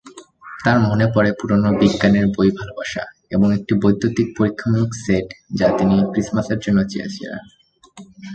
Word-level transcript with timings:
তার 0.63 0.77
মনে 0.79 1.05
পড়ে 1.13 1.31
পুরনো 1.39 1.69
বিজ্ঞানের 1.79 2.25
বই 2.35 2.49
ভালবাসা 2.57 3.03
এবং 3.31 3.47
একটি 3.53 3.73
বৈদ্যুতিক 3.81 4.27
পরীক্ষামূলক 4.37 4.91
সেট 5.03 5.27
যা 5.59 5.67
তিনি 5.77 5.95
ক্রিসমাসের 6.11 6.59
জন্য 6.59 6.79
চেয়েছিলেন। 6.87 7.41